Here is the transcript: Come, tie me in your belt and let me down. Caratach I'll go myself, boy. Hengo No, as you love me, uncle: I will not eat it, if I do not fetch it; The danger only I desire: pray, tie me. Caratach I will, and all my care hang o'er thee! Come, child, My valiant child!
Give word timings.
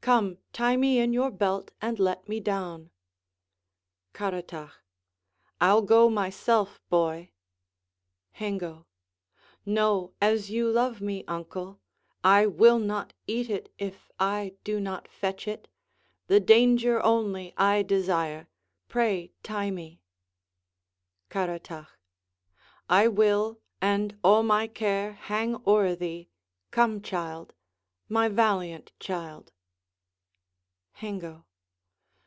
Come, 0.00 0.38
tie 0.54 0.74
me 0.78 1.00
in 1.00 1.12
your 1.12 1.30
belt 1.30 1.70
and 1.82 1.98
let 1.98 2.30
me 2.30 2.40
down. 2.40 2.88
Caratach 4.14 4.72
I'll 5.60 5.82
go 5.82 6.08
myself, 6.08 6.80
boy. 6.88 7.32
Hengo 8.32 8.86
No, 9.66 10.14
as 10.18 10.50
you 10.50 10.66
love 10.70 11.02
me, 11.02 11.24
uncle: 11.28 11.78
I 12.24 12.46
will 12.46 12.78
not 12.78 13.12
eat 13.26 13.50
it, 13.50 13.70
if 13.76 14.08
I 14.18 14.54
do 14.64 14.80
not 14.80 15.08
fetch 15.08 15.46
it; 15.46 15.68
The 16.26 16.40
danger 16.40 17.02
only 17.02 17.52
I 17.58 17.82
desire: 17.82 18.48
pray, 18.88 19.34
tie 19.42 19.70
me. 19.70 20.00
Caratach 21.28 21.88
I 22.88 23.08
will, 23.08 23.60
and 23.82 24.18
all 24.24 24.42
my 24.42 24.68
care 24.68 25.12
hang 25.12 25.60
o'er 25.66 25.94
thee! 25.94 26.30
Come, 26.70 27.02
child, 27.02 27.52
My 28.08 28.28
valiant 28.30 28.92
child! 28.98 29.52